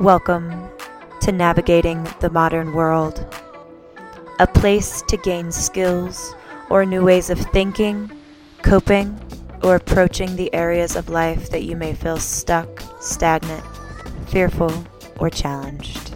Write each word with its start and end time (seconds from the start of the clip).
Welcome 0.00 0.70
to 1.22 1.32
Navigating 1.32 2.06
the 2.20 2.30
Modern 2.30 2.72
World, 2.72 3.26
a 4.38 4.46
place 4.46 5.02
to 5.08 5.16
gain 5.16 5.50
skills 5.50 6.36
or 6.70 6.86
new 6.86 7.04
ways 7.04 7.30
of 7.30 7.40
thinking, 7.40 8.08
coping, 8.62 9.18
or 9.64 9.74
approaching 9.74 10.36
the 10.36 10.54
areas 10.54 10.94
of 10.94 11.08
life 11.08 11.50
that 11.50 11.64
you 11.64 11.74
may 11.74 11.94
feel 11.94 12.16
stuck, 12.16 12.80
stagnant, 13.00 13.64
fearful, 14.28 14.72
or 15.18 15.30
challenged. 15.30 16.14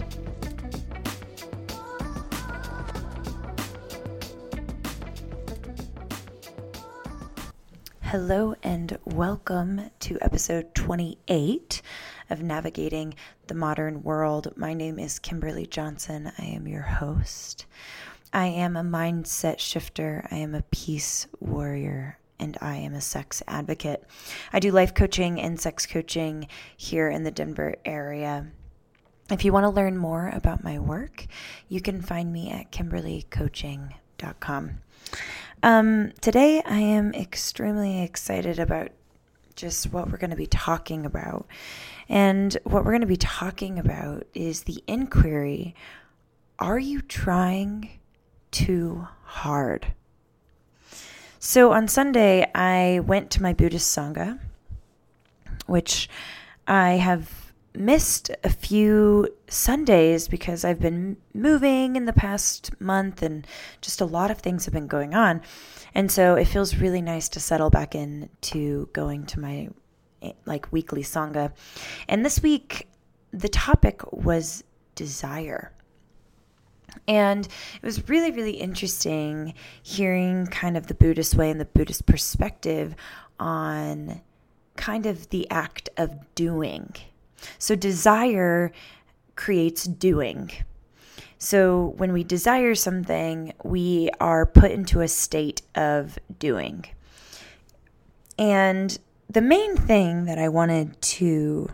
Hello 8.03 8.55
and 8.63 8.97
welcome 9.07 9.91
to 9.99 10.19
episode 10.21 10.73
28 10.77 11.82
of 12.31 12.43
Navigating 12.43 13.15
the 13.47 13.55
Modern 13.55 14.03
World. 14.03 14.53
My 14.57 14.75
name 14.75 14.99
is 14.99 15.19
Kimberly 15.19 15.67
Johnson. 15.67 16.33
I 16.39 16.45
am 16.45 16.67
your 16.67 16.83
host. 16.83 17.67
I 18.33 18.47
am 18.47 18.77
a 18.77 18.83
mindset 18.83 19.59
shifter, 19.59 20.27
I 20.31 20.37
am 20.37 20.55
a 20.55 20.63
peace 20.71 21.27
warrior, 21.39 22.19
and 22.39 22.57
I 22.63 22.77
am 22.77 22.95
a 22.95 23.01
sex 23.01 23.43
advocate. 23.47 24.05
I 24.53 24.59
do 24.59 24.71
life 24.71 24.95
coaching 24.95 25.39
and 25.39 25.61
sex 25.61 25.85
coaching 25.87 26.49
here 26.77 27.11
in 27.11 27.25
the 27.25 27.31
Denver 27.31 27.75
area. 27.85 28.47
If 29.31 29.45
you 29.45 29.53
want 29.53 29.65
to 29.65 29.71
learn 29.71 29.99
more 29.99 30.31
about 30.33 30.65
my 30.65 30.79
work, 30.79 31.27
you 31.69 31.83
can 31.83 32.01
find 32.01 32.33
me 32.33 32.51
at 32.51 32.73
kimberlycoaching.com. 32.73 34.71
Um, 35.63 36.13
today, 36.21 36.63
I 36.65 36.79
am 36.81 37.15
extremely 37.15 38.03
excited 38.03 38.59
about 38.59 38.93
just 39.53 39.93
what 39.93 40.11
we're 40.11 40.19
going 40.19 40.31
to 40.31 40.37
be 40.37 40.47
talking 40.47 41.07
about. 41.07 41.47
And 42.09 42.57
what 42.65 42.85
we're 42.85 42.93
going 42.93 43.03
to 43.03 43.07
be 43.07 43.17
talking 43.17 43.79
about 43.79 44.27
is 44.35 44.63
the 44.63 44.83
inquiry 44.87 45.75
Are 46.59 46.79
you 46.79 47.01
trying 47.01 47.91
too 48.51 49.07
hard? 49.25 49.87
So 51.39 51.73
on 51.73 51.89
Sunday, 51.89 52.49
I 52.55 53.01
went 53.01 53.31
to 53.33 53.43
my 53.43 53.53
Buddhist 53.53 53.97
Sangha, 53.97 54.39
which 55.67 56.09
I 56.69 56.93
have 56.93 57.42
missed 57.75 58.31
a 58.45 58.51
few 58.51 59.29
Sundays 59.49 60.29
because 60.29 60.65
I've 60.65 60.81
been 60.81 61.17
moving 61.35 61.97
in 61.97 62.05
the 62.05 62.13
past 62.13 62.79
month 62.81 63.23
and 63.23 63.47
just 63.81 64.01
a 64.01 64.05
lot 64.05 64.31
of 64.31 64.39
things 64.39 64.65
have 64.65 64.75
been 64.75 64.87
going 64.87 65.15
on. 65.15 65.43
And 65.95 66.11
so 66.11 66.35
it 66.35 66.47
feels 66.47 66.77
really 66.77 67.03
nice 67.03 67.29
to 67.31 67.41
settle 67.41 67.71
back 67.71 67.95
in 67.95 68.29
to 68.43 68.89
going 68.93 69.27
to 69.27 69.41
my 69.41 69.69
eh, 70.23 70.33
like 70.45 70.73
weekly 70.73 71.03
Sangha. 71.03 71.53
And 72.09 72.25
this 72.25 72.43
week 72.43 72.89
the 73.33 73.49
topic 73.49 74.03
was 74.13 74.65
desire. 74.95 75.73
And 77.09 77.47
it 77.47 77.87
was 77.87 78.09
really, 78.09 78.31
really 78.31 78.53
interesting 78.53 79.55
hearing 79.83 80.47
kind 80.47 80.77
of 80.77 80.87
the 80.87 80.95
Buddhist 80.95 81.35
way 81.35 81.51
and 81.51 81.61
the 81.61 81.65
Buddhist 81.65 82.05
perspective 82.07 82.95
on 83.41 84.21
kind 84.77 85.07
of 85.07 85.31
the 85.31 85.51
act 85.51 85.89
of 85.97 86.35
doing 86.35 86.95
so 87.59 87.75
desire 87.75 88.73
creates 89.37 89.85
doing. 89.85 90.51
So 91.39 91.95
when 91.97 92.13
we 92.13 92.23
desire 92.23 92.75
something, 92.75 93.53
we 93.65 94.11
are 94.21 94.47
put 94.47 94.71
into 94.71 95.01
a 95.01 95.09
state 95.09 95.63
of 95.75 96.19
doing. 96.39 96.85
And 98.39 98.97
the 99.29 99.41
main 99.41 99.77
thing 99.77 100.27
that 100.27 100.39
I 100.39 100.49
wanted 100.49 101.01
to 101.03 101.71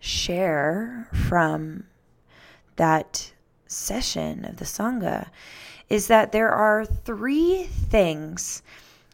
share 0.00 1.08
from 1.28 1.84
that 2.76 3.32
session 3.66 4.44
of 4.44 4.56
the 4.56 4.64
Sangha 4.64 5.28
is 5.88 6.08
that 6.08 6.32
there 6.32 6.50
are 6.50 6.84
three 6.84 7.64
things 7.64 8.62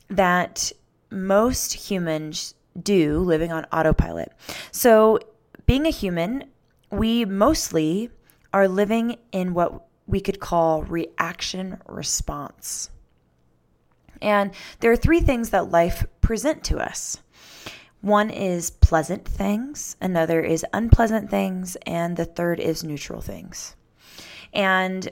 that 0.09 0.73
most 1.11 1.75
humans 1.75 2.55
do 2.83 3.19
living 3.21 3.53
on 3.53 3.65
autopilot. 3.73 4.33
So, 4.73 5.19
being 5.67 5.87
a 5.87 5.91
human, 5.91 6.45
we 6.91 7.25
mostly 7.25 8.11
are 8.53 8.69
living 8.69 9.17
in 9.33 9.55
what 9.55 9.87
we 10.07 10.21
could 10.21 10.41
call 10.41 10.83
reaction 10.83 11.79
response. 11.87 12.91
And 14.23 14.53
there 14.81 14.91
are 14.91 14.97
three 14.97 15.21
things 15.21 15.51
that 15.51 15.71
life 15.71 16.07
present 16.21 16.65
to 16.65 16.79
us. 16.79 17.19
One 18.01 18.31
is 18.31 18.71
pleasant 18.71 19.27
things, 19.27 19.97
another 20.01 20.41
is 20.41 20.65
unpleasant 20.73 21.31
things, 21.31 21.77
and 21.85 22.17
the 22.17 22.25
third 22.25 22.61
is 22.61 22.85
neutral 22.85 23.21
things. 23.21 23.77
And 24.53 25.11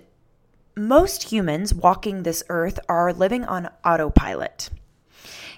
most 0.76 1.24
humans 1.24 1.74
walking 1.74 2.22
this 2.22 2.44
earth 2.48 2.78
are 2.88 3.12
living 3.12 3.44
on 3.44 3.68
autopilot. 3.84 4.70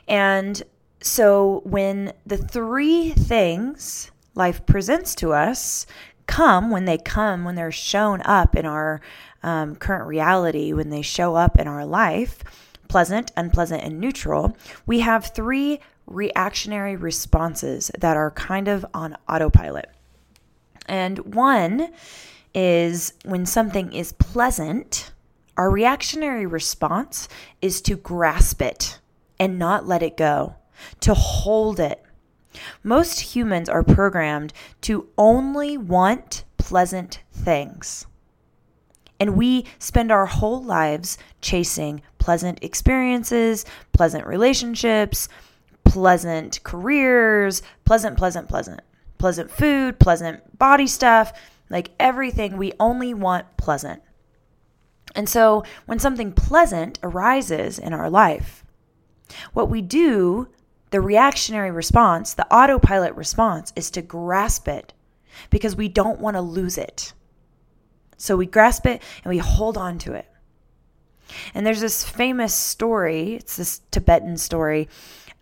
And 0.07 0.63
so 1.01 1.63
when 1.65 2.13
the 2.27 2.37
three 2.37 3.11
things 3.11 4.11
life 4.35 4.65
presents 4.67 5.15
to 5.17 5.33
us 5.33 5.87
come, 6.27 6.71
when 6.71 6.85
they 6.85 6.99
come, 6.99 7.45
when 7.45 7.55
they're 7.55 7.73
shown 7.73 8.21
up 8.23 8.57
in 8.57 8.67
our 8.67 9.01
um, 9.43 9.77
current 9.77 10.07
reality, 10.07 10.73
when 10.73 10.91
they 10.91 11.03
show 11.03 11.37
up 11.37 11.59
in 11.59 11.67
our 11.67 11.87
life, 11.87 12.43
pleasant, 12.89 13.31
unpleasant, 13.37 13.83
and 13.83 14.01
neutral, 14.01 14.57
we 14.87 15.01
have 15.01 15.35
three 15.35 15.81
reactionary 16.07 16.97
responses 16.97 17.91
that 17.99 18.17
are 18.17 18.31
kind 18.33 18.67
of 18.67 18.85
on 18.93 19.17
autopilot. 19.29 19.91
And 20.87 21.35
one 21.35 21.93
is 22.55 23.13
when 23.25 23.47
something 23.47 23.93
is 23.93 24.13
pleasant, 24.13 25.13
our 25.57 25.71
reactionary 25.71 26.47
response 26.47 27.29
is 27.61 27.81
to 27.83 27.97
grasp 27.97 28.63
it 28.63 28.99
and 29.39 29.59
not 29.59 29.87
let 29.87 30.03
it 30.03 30.17
go 30.17 30.57
to 31.01 31.15
hold 31.15 31.81
it. 31.81 32.05
Most 32.83 33.21
humans 33.21 33.69
are 33.69 33.83
programmed 33.83 34.53
to 34.83 35.09
only 35.17 35.77
want 35.77 36.45
pleasant 36.57 37.21
things. 37.33 38.07
And 39.21 39.37
we 39.37 39.67
spend 39.79 40.13
our 40.13 40.27
whole 40.27 40.63
lives 40.63 41.19
chasing 41.41 42.03
pleasant 42.19 42.63
experiences, 42.63 43.65
pleasant 43.93 44.27
relationships, 44.27 45.29
pleasant 45.85 46.63
careers, 46.63 47.63
pleasant, 47.85 48.17
pleasant, 48.17 48.49
pleasant, 48.49 48.81
pleasant 49.19 49.51
food, 49.51 49.99
pleasant 49.99 50.59
body 50.59 50.87
stuff, 50.87 51.33
like 51.71 51.91
everything. 51.99 52.57
We 52.57 52.73
only 52.79 53.15
want 53.15 53.57
pleasant. 53.57 54.03
And 55.15 55.29
so 55.29 55.65
when 55.87 55.99
something 55.99 56.33
pleasant 56.33 56.99
arises 57.03 57.79
in 57.79 57.93
our 57.93 58.11
life, 58.11 58.65
what 59.53 59.69
we 59.69 59.83
do 59.83 60.49
the 60.91 61.01
reactionary 61.01 61.71
response, 61.71 62.35
the 62.35 62.47
autopilot 62.53 63.15
response, 63.15 63.73
is 63.77 63.91
to 63.93 64.03
grasp 64.03 64.69
it 64.69 64.93
because 65.51 65.77
we 65.77 65.89
don't 65.89 66.21
want 66.21 66.37
to 66.37 66.41
lose 66.41 66.79
it. 66.79 67.13
So 68.17 68.37
we 68.37 68.47
grasp 68.47 68.87
it 68.87 69.03
and 69.25 69.31
we 69.31 69.39
hold 69.39 69.77
on 69.77 69.99
to 69.99 70.13
it. 70.15 70.27
And 71.55 71.67
there's 71.67 71.81
this 71.81 72.05
famous 72.05 72.55
story, 72.55 73.35
it's 73.35 73.57
this 73.57 73.81
Tibetan 73.91 74.37
story 74.37 74.89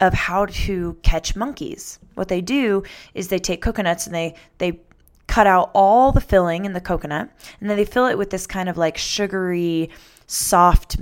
of 0.00 0.12
how 0.12 0.46
to 0.46 0.98
catch 1.02 1.36
monkeys. 1.36 1.98
What 2.14 2.28
they 2.28 2.40
do 2.40 2.82
is 3.14 3.28
they 3.28 3.38
take 3.38 3.62
coconuts 3.62 4.06
and 4.06 4.14
they 4.14 4.34
they 4.58 4.80
cut 5.26 5.46
out 5.46 5.70
all 5.74 6.12
the 6.12 6.20
filling 6.20 6.64
in 6.64 6.72
the 6.72 6.80
coconut 6.80 7.28
and 7.60 7.68
then 7.68 7.76
they 7.76 7.84
fill 7.84 8.06
it 8.06 8.16
with 8.16 8.30
this 8.30 8.46
kind 8.46 8.68
of 8.68 8.76
like 8.76 8.96
sugary 8.96 9.90
soft 10.26 10.98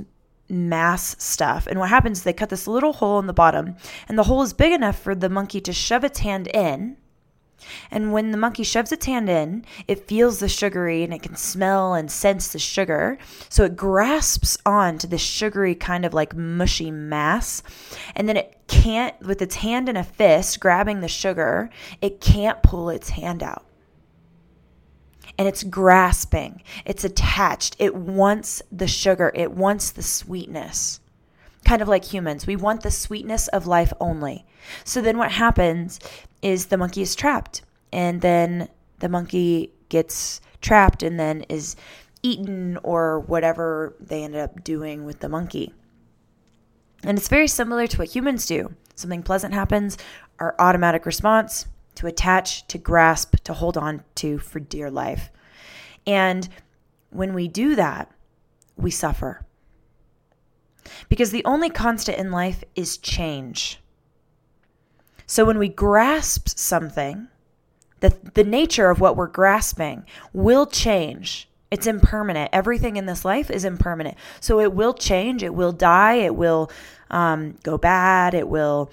mass 0.55 1.17
stuff. 1.23 1.67
And 1.67 1.79
what 1.79 1.91
happens 1.91 2.19
is 2.19 2.25
they 2.25 2.33
cut 2.33 2.51
this 2.51 2.67
little 2.67 2.95
hole 2.95 3.19
in 3.19 3.27
the 3.27 3.33
bottom, 3.33 3.77
and 4.09 4.19
the 4.19 4.25
hole 4.25 4.43
is 4.43 4.53
big 4.53 4.73
enough 4.73 4.99
for 4.99 5.15
the 5.15 5.29
monkey 5.29 5.61
to 5.61 5.73
shove 5.73 6.05
its 6.05 6.21
hand 6.21 6.49
in. 6.49 6.97
And 7.91 8.13
when 8.13 8.31
the 8.31 8.39
monkey 8.39 8.63
shoves 8.63 8.93
its 8.93 9.07
hand 9.07 9.29
in, 9.29 9.65
it 9.89 10.07
feels 10.07 10.39
the 10.39 10.49
sugary 10.49 11.03
and 11.03 11.15
it 11.15 11.23
can 11.23 11.37
smell 11.37 11.95
and 11.95 12.11
sense 12.11 12.49
the 12.49 12.59
sugar. 12.59 13.17
So 13.49 13.65
it 13.65 13.77
grasps 13.77 14.59
on 14.67 14.99
to 14.99 15.07
this 15.07 15.23
sugary 15.23 15.75
kind 15.75 16.05
of 16.05 16.13
like 16.13 16.37
mushy 16.37 16.91
mass. 16.91 17.63
And 18.15 18.29
then 18.29 18.37
it 18.37 18.59
can't, 18.67 19.19
with 19.21 19.41
its 19.41 19.57
hand 19.57 19.89
in 19.89 19.97
a 19.97 20.05
fist 20.05 20.61
grabbing 20.61 21.01
the 21.01 21.09
sugar, 21.09 21.71
it 22.03 22.21
can't 22.21 22.63
pull 22.63 22.91
its 22.91 23.11
hand 23.11 23.43
out 23.43 23.65
and 25.39 25.49
it's 25.49 25.63
grasping, 25.65 26.63
it's 26.85 27.05
attached, 27.05 27.77
it 27.79 27.95
wants 27.95 28.63
the 28.71 28.87
sugar, 28.87 29.33
it 29.35 29.53
wants 29.53 29.91
the 29.91 30.03
sweetness. 30.03 31.01
Kind 31.65 31.81
of 31.81 31.89
like 31.89 32.05
humans, 32.05 32.47
we 32.47 32.57
want 32.57 32.83
the 32.83 32.91
sweetness 32.91 33.49
of 33.49 33.67
life 33.67 33.93
only. 34.01 34.45
So 34.85 35.01
then 35.01 35.19
what 35.19 35.33
happens 35.33 35.99
is 36.43 36.67
the 36.67 36.77
monkey 36.77 37.03
is 37.03 37.15
trapped, 37.15 37.63
and 37.93 38.21
then 38.21 38.69
the 38.99 39.09
monkey 39.09 39.73
gets 39.89 40.41
trapped 40.61 41.03
and 41.03 41.19
then 41.19 41.43
is 41.49 41.77
eaten 42.23 42.79
or 42.83 43.21
whatever 43.21 43.95
they 44.01 44.25
ended 44.25 44.41
up 44.41 44.65
doing 44.65 45.05
with 45.05 45.21
the 45.21 45.29
monkey. 45.29 45.75
And 47.03 47.19
it's 47.19 47.29
very 47.29 47.49
similar 47.49 47.87
to 47.87 47.99
what 47.99 48.15
humans 48.15 48.47
do. 48.47 48.75
Something 48.95 49.23
pleasant 49.23 49.53
happens, 49.53 49.99
our 50.39 50.55
automatic 50.59 51.05
response 51.05 51.67
to 51.97 52.07
attach, 52.07 52.67
to 52.69 52.79
grasp, 52.79 53.37
to 53.45 53.55
hold 53.55 53.77
on 53.77 54.03
to 54.17 54.39
for 54.39 54.61
dear 54.61 54.91
life. 54.91 55.31
And 56.07 56.49
when 57.11 57.35
we 57.35 57.49
do 57.49 57.77
that, 57.77 58.11
we 58.77 58.91
suffer. 58.91 59.45
Because 61.09 61.31
the 61.31 61.45
only 61.45 61.71
constant 61.71 62.19
in 62.19 62.31
life 62.31 62.65
is 62.75 62.99
change. 62.99 63.81
So 65.27 65.45
when 65.45 65.59
we 65.59 65.69
grasp 65.69 66.49
something, 66.49 67.29
the, 68.01 68.15
the 68.35 68.45
nature 68.45 68.91
of 68.91 69.01
what 69.01 69.17
we're 69.17 69.29
grasping 69.29 70.05
will 70.33 70.67
change. 70.67 71.49
It's 71.71 71.87
impermanent. 71.87 72.51
Everything 72.53 72.97
in 72.97 73.07
this 73.07 73.25
life 73.25 73.51
is 73.51 73.65
impermanent. 73.65 74.17
So 74.41 74.61
it 74.61 74.75
will 74.75 74.93
change, 74.93 75.43
it 75.43 75.55
will 75.55 75.73
die, 75.73 76.15
it 76.15 76.35
will 76.35 76.71
um, 77.11 77.57
go 77.63 77.79
bad, 77.79 78.35
it 78.35 78.49
will 78.49 78.93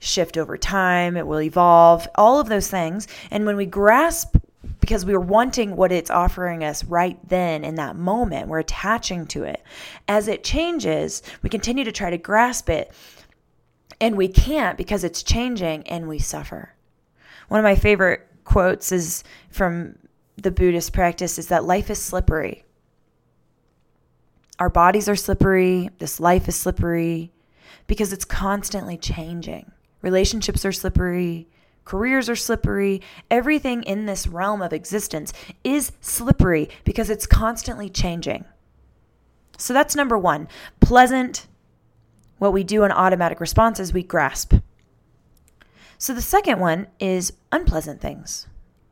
shift 0.00 0.36
over 0.36 0.56
time, 0.56 1.16
it 1.16 1.26
will 1.26 1.40
evolve, 1.40 2.08
all 2.16 2.40
of 2.40 2.48
those 2.48 2.68
things. 2.68 3.06
And 3.30 3.46
when 3.46 3.56
we 3.56 3.66
grasp, 3.66 4.36
because 4.80 5.04
we're 5.04 5.20
wanting 5.20 5.76
what 5.76 5.92
it's 5.92 6.10
offering 6.10 6.64
us 6.64 6.82
right 6.84 7.18
then 7.28 7.64
in 7.64 7.76
that 7.76 7.96
moment, 7.96 8.48
we're 8.48 8.58
attaching 8.58 9.26
to 9.26 9.44
it. 9.44 9.62
As 10.08 10.26
it 10.26 10.42
changes, 10.42 11.22
we 11.42 11.50
continue 11.50 11.84
to 11.84 11.92
try 11.92 12.10
to 12.10 12.18
grasp 12.18 12.68
it, 12.68 12.90
and 14.00 14.16
we 14.16 14.26
can't 14.26 14.76
because 14.76 15.04
it's 15.04 15.22
changing 15.22 15.86
and 15.86 16.08
we 16.08 16.18
suffer. 16.18 16.74
One 17.48 17.60
of 17.60 17.64
my 17.64 17.76
favorite 17.76 18.26
quotes 18.44 18.90
is 18.90 19.22
from 19.50 19.96
the 20.36 20.50
Buddhist 20.50 20.92
practice 20.92 21.38
is 21.38 21.48
that 21.48 21.64
life 21.64 21.90
is 21.90 22.00
slippery. 22.00 22.64
Our 24.58 24.70
bodies 24.70 25.08
are 25.08 25.16
slippery, 25.16 25.90
this 25.98 26.20
life 26.20 26.48
is 26.48 26.56
slippery 26.56 27.32
because 27.86 28.12
it's 28.12 28.24
constantly 28.24 28.96
changing. 28.96 29.72
Relationships 30.02 30.64
are 30.64 30.72
slippery, 30.72 31.48
careers 31.84 32.28
are 32.28 32.36
slippery. 32.36 33.02
Everything 33.30 33.82
in 33.82 34.06
this 34.06 34.26
realm 34.26 34.62
of 34.62 34.72
existence 34.72 35.32
is 35.64 35.92
slippery 36.00 36.68
because 36.84 37.10
it's 37.10 37.26
constantly 37.26 37.88
changing. 37.88 38.44
So 39.58 39.74
that's 39.74 39.96
number 39.96 40.16
one. 40.16 40.48
Pleasant, 40.80 41.46
what 42.38 42.52
we 42.52 42.64
do 42.64 42.84
in 42.84 42.92
automatic 42.92 43.40
responses, 43.40 43.92
we 43.92 44.02
grasp. 44.02 44.54
So 45.98 46.14
the 46.14 46.22
second 46.22 46.60
one 46.60 46.86
is 46.98 47.34
unpleasant 47.52 48.00
things. 48.00 48.46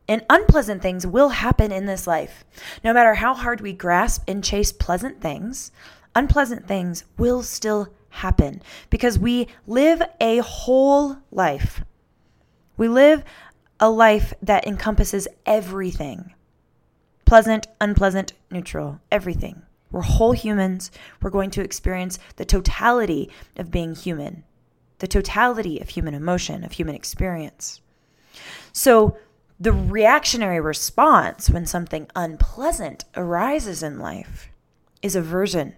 And 0.09 0.25
unpleasant 0.29 0.83
things 0.83 1.07
will 1.07 1.29
happen 1.31 1.71
in 1.71 1.87
this 1.87 2.07
life. 2.07 2.45
No 2.83 2.93
matter 2.93 3.15
how 3.15 3.35
hard 3.35 3.61
we 3.61 3.73
grasp 3.73 4.25
and 4.27 4.43
chase 4.43 4.73
pleasant 4.73 5.21
things, 5.21 5.71
unpleasant 6.15 6.67
things 6.67 7.05
will 7.17 7.43
still 7.43 7.89
happen 8.11 8.63
because 8.91 9.19
we 9.19 9.49
live 9.67 10.03
a 10.21 10.39
whole 10.39 11.19
life. 11.31 11.83
We 12.77 12.89
live 12.89 13.25
a 13.81 13.91
life 13.91 14.35
that 14.43 14.67
encompasses 14.67 15.29
everything 15.47 16.35
pleasant, 17.29 17.67
unpleasant, 17.79 18.33
neutral, 18.51 18.99
everything. 19.13 19.61
We're 19.91 20.01
whole 20.01 20.33
humans. 20.33 20.91
We're 21.21 21.29
going 21.29 21.51
to 21.51 21.63
experience 21.63 22.19
the 22.37 22.47
totality 22.47 23.31
of 23.57 23.71
being 23.71 23.95
human, 23.95 24.45
the 25.01 25.07
totality 25.07 25.79
of 25.79 25.91
human 25.91 26.15
emotion, 26.15 26.65
of 26.65 26.73
human 26.73 26.95
experience. 26.95 27.83
So, 28.73 29.19
the 29.61 29.73
reactionary 29.73 30.61
response 30.61 31.51
when 31.51 31.67
something 31.67 32.09
unpleasant 32.17 33.05
arises 33.15 33.83
in 33.83 33.99
life 33.99 34.49
is 35.03 35.15
aversion. 35.15 35.75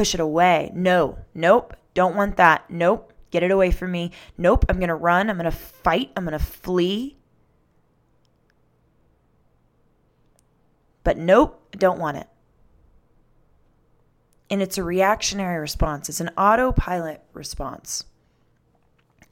Push 0.00 0.14
it 0.14 0.20
away. 0.20 0.70
No, 0.72 1.18
nope, 1.34 1.76
don't 1.92 2.16
want 2.16 2.38
that. 2.38 2.70
Nope, 2.70 3.12
get 3.30 3.42
it 3.42 3.50
away 3.50 3.70
from 3.70 3.92
me. 3.92 4.12
Nope, 4.38 4.64
I'm 4.66 4.78
going 4.78 4.88
to 4.88 4.94
run. 4.94 5.28
I'm 5.28 5.36
going 5.36 5.44
to 5.44 5.50
fight. 5.50 6.10
I'm 6.16 6.24
going 6.24 6.32
to 6.32 6.42
flee. 6.42 7.18
But 11.04 11.18
nope, 11.18 11.76
don't 11.76 11.98
want 11.98 12.16
it. 12.16 12.28
And 14.48 14.62
it's 14.62 14.78
a 14.78 14.82
reactionary 14.82 15.60
response, 15.60 16.08
it's 16.08 16.18
an 16.18 16.30
autopilot 16.30 17.22
response. 17.34 18.04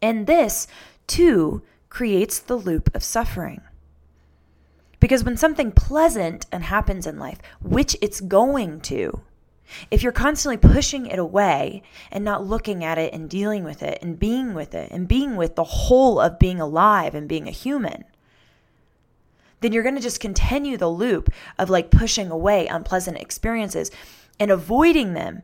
And 0.03 0.27
this, 0.27 0.67
too, 1.07 1.63
creates 1.89 2.41
the 2.41 2.57
loop 2.57 2.95
of 2.95 3.03
suffering. 3.03 3.63
Because 5.01 5.25
when 5.25 5.39
something 5.39 5.73
pleasant 5.73 6.45
and 6.53 6.65
happens 6.65 7.07
in 7.07 7.19
life, 7.19 7.39
which 7.63 7.97
it's 8.03 8.21
going 8.21 8.83
to, 8.83 9.23
if 9.91 10.03
you're 10.03 10.13
constantly 10.13 10.57
pushing 10.57 11.07
it 11.07 11.19
away 11.19 11.83
and 12.11 12.25
not 12.25 12.47
looking 12.47 12.85
at 12.85 12.99
it 12.99 13.13
and 13.13 13.29
dealing 13.29 13.65
with 13.65 13.83
it 13.83 13.99
and 14.03 14.19
being 14.19 14.55
with 14.55 14.75
it 14.75 14.91
and 14.91 15.09
being 15.09 15.37
with 15.37 15.57
the 15.57 15.65
whole 15.65 16.21
of 16.21 16.39
being 16.39 16.61
alive 16.61 17.15
and 17.15 17.29
being 17.29 17.49
a 17.49 17.53
human, 17.53 18.05
then 19.61 19.73
you're 19.73 19.83
going 19.83 19.97
to 19.97 20.01
just 20.01 20.21
continue 20.21 20.77
the 20.77 20.89
loop 20.89 21.31
of 21.59 21.71
like 21.71 21.91
pushing 21.91 22.31
away 22.31 22.67
unpleasant 22.67 23.19
experiences 23.19 23.91
and 24.39 24.51
avoiding 24.51 25.15
them 25.15 25.43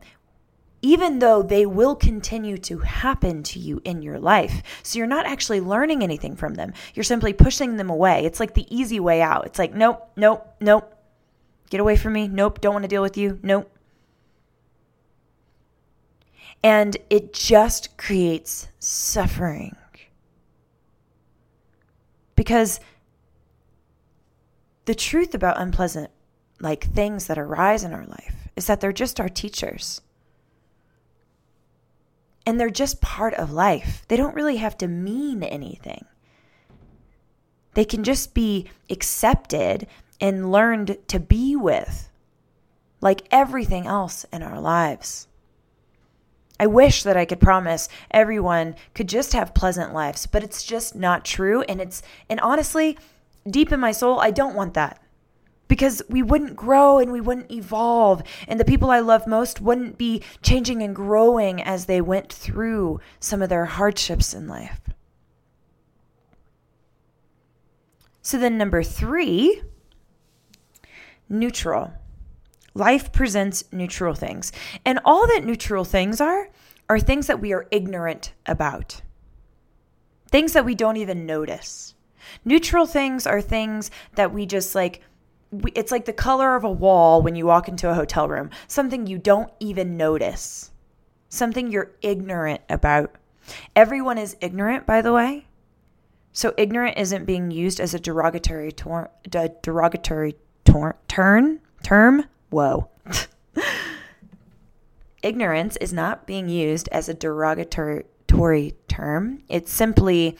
even 0.85 1.17
though 1.17 1.41
they 1.41 1.65
will 1.65 1.95
continue 1.95 2.59
to 2.59 2.77
happen 2.77 3.41
to 3.41 3.57
you 3.57 3.81
in 3.83 4.03
your 4.03 4.19
life. 4.19 4.61
So 4.83 4.99
you're 4.99 5.07
not 5.07 5.25
actually 5.25 5.59
learning 5.59 6.03
anything 6.03 6.35
from 6.35 6.53
them. 6.53 6.73
You're 6.93 7.03
simply 7.03 7.33
pushing 7.33 7.77
them 7.77 7.89
away. 7.89 8.23
It's 8.23 8.39
like 8.39 8.53
the 8.53 8.67
easy 8.69 8.99
way 8.99 9.19
out. 9.19 9.47
It's 9.47 9.57
like, 9.57 9.73
nope, 9.73 10.07
nope, 10.15 10.45
nope. 10.61 10.93
Get 11.71 11.79
away 11.79 11.95
from 11.95 12.13
me. 12.13 12.27
Nope, 12.27 12.61
don't 12.61 12.73
want 12.73 12.83
to 12.83 12.87
deal 12.87 13.01
with 13.01 13.17
you. 13.17 13.39
Nope. 13.41 13.74
And 16.65 16.97
it 17.11 17.31
just 17.31 17.95
creates 17.95 18.69
suffering. 18.79 19.75
Because 22.35 22.79
the 24.85 24.95
truth 24.95 25.35
about 25.35 25.59
unpleasant 25.59 26.09
like 26.59 26.85
things 26.85 27.27
that 27.27 27.37
arise 27.37 27.83
in 27.83 27.93
our 27.93 28.05
life 28.07 28.47
is 28.55 28.65
that 28.65 28.81
they're 28.81 28.91
just 28.91 29.19
our 29.19 29.29
teachers 29.29 30.01
and 32.47 32.59
they're 32.59 32.71
just 32.71 32.99
part 32.99 33.35
of 33.35 33.51
life. 33.51 34.03
They 34.07 34.17
don't 34.17 34.33
really 34.33 34.57
have 34.57 34.75
to 34.79 34.87
mean 34.87 35.43
anything. 35.43 36.05
They 37.75 37.85
can 37.85 38.03
just 38.03 38.33
be 38.33 38.71
accepted 38.89 39.85
and 40.19 40.51
learned 40.51 40.97
to 41.09 41.19
be 41.19 41.55
with, 41.55 42.09
like 43.01 43.27
everything 43.29 43.85
else 43.85 44.25
in 44.33 44.41
our 44.41 44.59
lives. 44.59 45.27
I 46.59 46.67
wish 46.67 47.03
that 47.03 47.17
I 47.17 47.25
could 47.25 47.39
promise 47.39 47.89
everyone 48.11 48.75
could 48.93 49.09
just 49.09 49.33
have 49.33 49.53
pleasant 49.53 49.93
lives, 49.93 50.25
but 50.25 50.43
it's 50.43 50.63
just 50.63 50.95
not 50.95 51.25
true. 51.25 51.61
And 51.63 51.81
it's, 51.81 52.01
and 52.29 52.39
honestly, 52.39 52.97
deep 53.49 53.71
in 53.71 53.79
my 53.79 53.91
soul, 53.91 54.19
I 54.19 54.31
don't 54.31 54.55
want 54.55 54.73
that 54.75 55.01
because 55.67 56.01
we 56.09 56.21
wouldn't 56.21 56.55
grow 56.55 56.99
and 56.99 57.11
we 57.11 57.21
wouldn't 57.21 57.51
evolve. 57.51 58.23
And 58.47 58.59
the 58.59 58.65
people 58.65 58.91
I 58.91 58.99
love 58.99 59.27
most 59.27 59.59
wouldn't 59.59 59.97
be 59.97 60.23
changing 60.41 60.81
and 60.81 60.95
growing 60.95 61.61
as 61.61 61.85
they 61.85 62.01
went 62.01 62.31
through 62.31 62.99
some 63.19 63.41
of 63.41 63.49
their 63.49 63.65
hardships 63.65 64.33
in 64.33 64.47
life. 64.47 64.79
So 68.21 68.39
then, 68.39 68.57
number 68.57 68.81
three, 68.81 69.61
neutral. 71.29 71.93
Life 72.75 73.13
presents 73.13 73.63
neutral 73.71 74.13
things. 74.13 74.51
And 74.83 74.99
all 75.05 75.25
that 75.27 75.45
neutral 75.45 75.85
things 75.85 76.19
are, 76.21 76.49
are 76.89 76.99
things 76.99 77.27
that 77.27 77.39
we 77.39 77.53
are 77.53 77.67
ignorant 77.71 78.33
about, 78.45 79.01
things 80.29 80.53
that 80.53 80.65
we 80.65 80.75
don't 80.75 80.97
even 80.97 81.25
notice. 81.25 81.95
Neutral 82.43 82.85
things 82.85 83.25
are 83.25 83.41
things 83.41 83.89
that 84.15 84.33
we 84.33 84.45
just 84.45 84.75
like 84.75 85.01
it's 85.73 85.91
like 85.91 86.03
the 86.05 86.11
color 86.11 86.55
of 86.55 86.65
a 86.65 86.71
wall 86.71 87.21
when 87.21 87.35
you 87.35 87.45
walk 87.45 87.69
into 87.69 87.89
a 87.89 87.93
hotel 87.93 88.27
room, 88.27 88.49
something 88.67 89.07
you 89.07 89.17
don't 89.17 89.49
even 89.59 89.95
notice, 89.95 90.71
something 91.29 91.71
you're 91.71 91.91
ignorant 92.01 92.61
about. 92.67 93.15
Everyone 93.75 94.17
is 94.17 94.35
ignorant, 94.41 94.85
by 94.85 95.01
the 95.01 95.13
way. 95.13 95.47
So 96.33 96.53
ignorant 96.57 96.97
isn't 96.97 97.25
being 97.25 97.51
used 97.51 97.79
as 97.79 97.93
a 97.93 97.99
derogatory 97.99 98.73
tor- 98.73 99.11
derogatory 99.29 100.35
tor- 100.65 100.97
turn 101.07 101.61
term. 101.81 102.25
Whoa. 102.49 102.89
Ignorance 105.23 105.75
is 105.77 105.91
not 105.91 106.27
being 106.27 106.49
used 106.49 106.87
as 106.89 107.09
a 107.09 107.13
derogatory 107.13 108.75
term. 108.87 109.41
It's 109.49 109.71
simply 109.71 110.37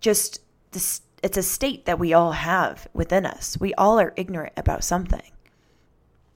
just 0.00 0.40
this 0.72 1.02
it's 1.22 1.38
a 1.38 1.42
state 1.42 1.84
that 1.84 2.00
we 2.00 2.12
all 2.12 2.32
have 2.32 2.88
within 2.92 3.24
us. 3.24 3.56
We 3.58 3.72
all 3.74 4.00
are 4.00 4.12
ignorant 4.16 4.54
about 4.56 4.82
something. 4.82 5.22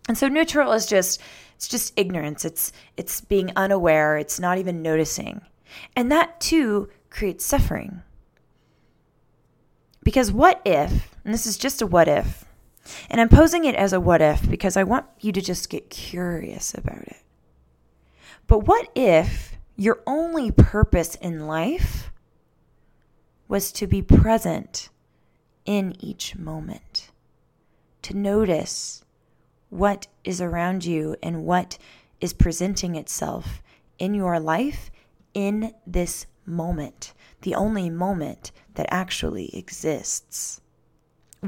And 0.08 0.16
so 0.16 0.28
neutral 0.28 0.72
is 0.72 0.86
just 0.86 1.20
it's 1.56 1.68
just 1.68 1.92
ignorance. 1.96 2.44
It's 2.44 2.72
it's 2.96 3.20
being 3.20 3.50
unaware, 3.56 4.16
it's 4.16 4.40
not 4.40 4.58
even 4.58 4.82
noticing. 4.82 5.42
And 5.94 6.10
that 6.12 6.40
too 6.40 6.88
creates 7.10 7.44
suffering. 7.44 8.02
Because 10.02 10.30
what 10.30 10.62
if, 10.64 11.16
and 11.24 11.34
this 11.34 11.46
is 11.46 11.58
just 11.58 11.82
a 11.82 11.86
what 11.86 12.06
if, 12.06 12.44
and 13.10 13.20
I'm 13.20 13.28
posing 13.28 13.64
it 13.64 13.74
as 13.74 13.92
a 13.92 14.00
what 14.00 14.22
if 14.22 14.48
because 14.48 14.76
I 14.76 14.84
want 14.84 15.06
you 15.20 15.32
to 15.32 15.40
just 15.40 15.70
get 15.70 15.90
curious 15.90 16.74
about 16.74 17.02
it. 17.02 17.22
But 18.46 18.60
what 18.60 18.88
if 18.94 19.56
your 19.76 20.00
only 20.06 20.50
purpose 20.50 21.14
in 21.16 21.46
life 21.46 22.10
was 23.48 23.70
to 23.72 23.86
be 23.86 24.02
present 24.02 24.88
in 25.64 25.94
each 26.00 26.36
moment, 26.36 27.10
to 28.02 28.16
notice 28.16 29.04
what 29.68 30.06
is 30.24 30.40
around 30.40 30.84
you 30.84 31.16
and 31.22 31.44
what 31.44 31.78
is 32.20 32.32
presenting 32.32 32.94
itself 32.94 33.62
in 33.98 34.14
your 34.14 34.38
life 34.38 34.90
in 35.34 35.74
this 35.86 36.26
moment, 36.46 37.12
the 37.42 37.54
only 37.54 37.90
moment 37.90 38.52
that 38.74 38.86
actually 38.90 39.54
exists. 39.56 40.60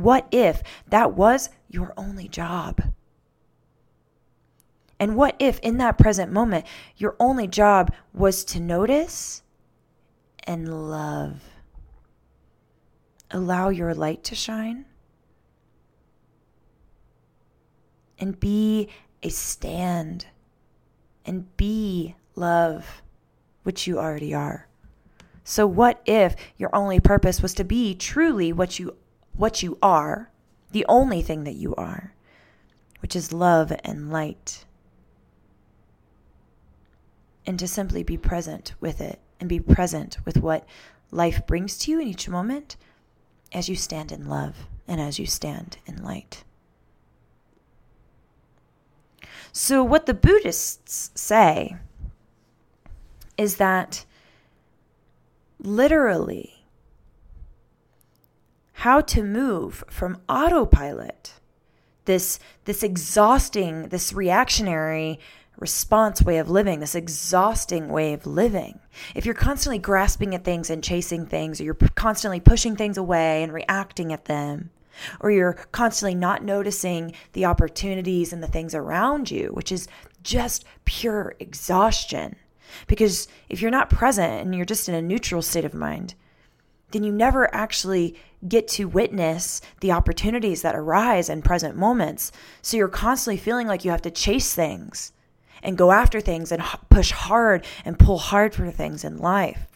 What 0.03 0.27
if 0.31 0.63
that 0.89 1.15
was 1.15 1.51
your 1.69 1.93
only 1.97 2.29
job? 2.29 2.81
And 5.01 5.17
what 5.17 5.37
if 5.39 5.59
in 5.61 5.79
that 5.79 5.99
present 5.99 6.33
moment, 6.33 6.67
your 6.97 7.15
only 7.21 7.47
job 7.47 7.93
was 8.13 8.45
to 8.47 8.61
notice 8.61 9.43
and 10.45 10.91
love? 10.91 11.43
Allow 13.31 13.69
your 13.69 13.95
light 13.95 14.25
to 14.25 14.35
shine 14.35 14.87
and 18.19 18.41
be 18.41 18.89
a 19.23 19.29
stand 19.29 20.27
and 21.25 21.57
be 21.57 22.17
love, 22.35 23.03
which 23.63 23.87
you 23.87 23.99
already 23.99 24.35
are. 24.35 24.67
So 25.45 25.67
what 25.67 26.01
if 26.05 26.35
your 26.57 26.75
only 26.75 27.01
purpose 27.01 27.41
was 27.41 27.55
to 27.55 27.65
be 27.65 27.95
truly 27.95 28.53
what 28.53 28.79
you 28.79 28.97
what 29.39 29.63
you 29.63 29.79
are, 29.81 30.31
the 30.73 30.85
only 30.89 31.23
thing 31.23 31.45
that 31.45 31.55
you 31.55 31.75
are, 31.77 32.13
which 33.01 33.17
is 33.17 33.33
love 33.33 33.73
and 33.85 34.11
light? 34.11 34.65
And 37.47 37.59
to 37.59 37.67
simply 37.67 38.03
be 38.03 38.19
present 38.19 38.75
with 38.81 39.01
it 39.01 39.21
and 39.41 39.49
be 39.49 39.61
present 39.61 40.19
with 40.27 40.39
what 40.39 40.67
life 41.11 41.47
brings 41.47 41.79
to 41.79 41.93
you 41.93 42.01
in 42.01 42.09
each 42.09 42.29
moment 42.29 42.77
as 43.53 43.69
you 43.69 43.77
stand 43.77 44.13
in 44.13 44.29
love 44.29 44.67
and 44.87 45.01
as 45.01 45.19
you 45.19 45.25
stand 45.25 45.79
in 45.87 46.03
light. 46.03 46.45
So, 49.53 49.83
what 49.83 50.07
the 50.07 50.15
Buddhists 50.15 51.11
say 51.15 51.77
is 53.39 53.57
that 53.57 54.05
literally 55.59 56.58
how 58.79 59.01
to 59.01 59.25
move 59.25 59.83
from 59.89 60.21
autopilot, 60.29 61.35
this, 62.05 62.39
this 62.65 62.85
exhausting, 62.85 63.89
this 63.89 64.13
reactionary 64.13 65.19
response 65.59 66.23
way 66.23 66.39
of 66.39 66.49
living, 66.49 66.79
this 66.79 66.95
exhausting 66.95 67.89
way 67.89 68.13
of 68.13 68.25
living. 68.25 68.79
If 69.17 69.27
you're 69.27 69.35
constantly 69.35 69.81
grasping 69.81 70.33
at 70.33 70.45
things 70.45 70.71
and 70.71 70.85
chasing 70.85 71.27
things, 71.27 71.61
or 71.61 71.65
you're 71.65 71.75
constantly 71.75 72.39
pushing 72.39 72.77
things 72.77 72.97
away 72.97 73.43
and 73.43 73.53
reacting 73.53 74.13
at 74.13 74.27
them, 74.27 74.71
or 75.19 75.33
you're 75.33 75.55
constantly 75.73 76.15
not 76.15 76.45
noticing 76.45 77.15
the 77.33 77.47
opportunities 77.47 78.33
and 78.33 78.45
the 78.45 78.47
things 78.47 78.77
around 78.77 79.29
you, 79.29 79.49
which 79.55 79.73
is 79.73 79.89
just 80.23 80.65
pure 80.85 81.35
exhaustion. 81.41 82.37
Because 82.87 83.27
if 83.49 83.61
you're 83.61 83.73
not 83.73 83.91
present 83.91 84.43
and 84.43 84.55
you're 84.55 84.65
just 84.65 84.89
in 84.89 84.95
a 84.95 85.03
neutral 85.03 85.43
state 85.43 85.65
of 85.65 85.75
mind, 85.75 86.15
then 86.93 87.03
you 87.03 87.13
never 87.13 87.53
actually 87.55 88.17
get 88.47 88.69
to 88.69 88.87
witness 88.87 89.61
the 89.81 89.93
opportunities 89.93 90.63
that 90.63 90.77
arise 90.77 91.29
in 91.29 91.43
present 91.43 91.77
moments. 91.77 92.31
So 92.63 92.77
you're 92.77 92.89
constantly 92.89 93.37
feeling 93.37 93.67
like 93.67 93.85
you 93.85 93.91
have 93.91 94.03
to 94.03 94.11
chase 94.11 94.55
things 94.55 95.13
and 95.63 95.79
go 95.79 95.91
after 95.91 96.21
things 96.21 96.53
and 96.53 96.63
push 96.89 97.11
hard 97.11 97.65
and 97.85 97.99
pull 97.99 98.19
hard 98.19 98.55
for 98.55 98.71
things 98.71 99.05
in 99.05 99.19
life. 99.19 99.67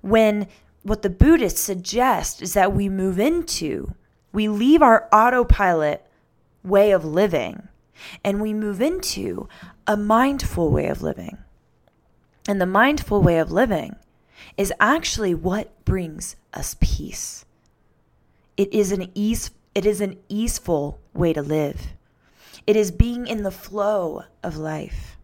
When 0.00 0.48
what 0.82 1.02
the 1.02 1.10
Buddhists 1.10 1.60
suggest 1.60 2.42
is 2.42 2.54
that 2.54 2.72
we 2.72 2.88
move 2.88 3.18
into, 3.20 3.94
we 4.32 4.48
leave 4.48 4.82
our 4.82 5.08
autopilot 5.12 6.04
way 6.64 6.90
of 6.90 7.04
living 7.04 7.68
and 8.24 8.40
we 8.40 8.52
move 8.54 8.80
into 8.80 9.48
a 9.86 9.96
mindful 9.96 10.70
way 10.70 10.86
of 10.86 11.02
living. 11.02 11.38
And 12.48 12.60
the 12.60 12.66
mindful 12.66 13.22
way 13.22 13.38
of 13.38 13.52
living 13.52 13.94
is 14.56 14.72
actually 14.80 15.34
what 15.34 15.84
brings 15.84 16.36
us 16.52 16.76
peace. 16.80 17.44
It 18.56 18.72
is 18.72 18.92
an 18.92 19.10
ease 19.14 19.50
it 19.74 19.86
is 19.86 20.00
an 20.00 20.18
easeful 20.28 21.00
way 21.14 21.32
to 21.32 21.40
live. 21.40 21.94
It 22.66 22.76
is 22.76 22.90
being 22.90 23.26
in 23.26 23.42
the 23.42 23.50
flow 23.50 24.24
of 24.42 24.56
life. 24.56 25.16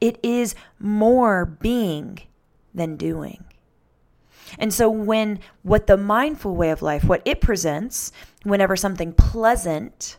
It 0.00 0.18
is 0.22 0.54
more 0.78 1.44
being 1.44 2.20
than 2.72 2.96
doing. 2.96 3.44
And 4.58 4.72
so, 4.72 4.88
when 4.88 5.40
what 5.62 5.88
the 5.88 5.96
mindful 5.96 6.54
way 6.54 6.70
of 6.70 6.82
life, 6.82 7.04
what 7.04 7.22
it 7.24 7.40
presents, 7.40 8.12
whenever 8.44 8.76
something 8.76 9.12
pleasant 9.12 10.18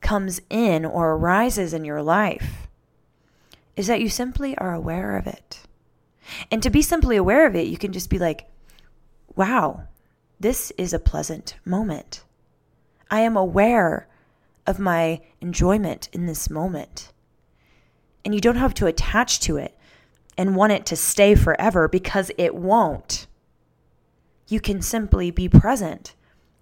comes 0.00 0.40
in 0.48 0.84
or 0.84 1.12
arises 1.12 1.74
in 1.74 1.84
your 1.84 2.02
life, 2.02 2.68
is 3.76 3.88
that 3.88 4.00
you 4.00 4.08
simply 4.08 4.56
are 4.58 4.72
aware 4.72 5.16
of 5.16 5.26
it. 5.26 5.62
And 6.50 6.62
to 6.62 6.70
be 6.70 6.82
simply 6.82 7.16
aware 7.16 7.46
of 7.46 7.56
it, 7.56 7.66
you 7.66 7.76
can 7.76 7.92
just 7.92 8.10
be 8.10 8.18
like, 8.18 8.48
wow, 9.34 9.84
this 10.38 10.70
is 10.78 10.92
a 10.92 10.98
pleasant 10.98 11.56
moment. 11.64 12.24
I 13.10 13.20
am 13.20 13.36
aware 13.36 14.08
of 14.66 14.78
my 14.78 15.20
enjoyment 15.40 16.08
in 16.12 16.26
this 16.26 16.48
moment. 16.48 17.12
And 18.24 18.34
you 18.34 18.40
don't 18.40 18.56
have 18.56 18.74
to 18.74 18.86
attach 18.86 19.40
to 19.40 19.56
it 19.56 19.76
and 20.36 20.56
want 20.56 20.72
it 20.72 20.86
to 20.86 20.96
stay 20.96 21.34
forever 21.34 21.88
because 21.88 22.30
it 22.38 22.54
won't. 22.54 23.26
You 24.48 24.60
can 24.60 24.80
simply 24.82 25.30
be 25.30 25.48
present 25.48 26.14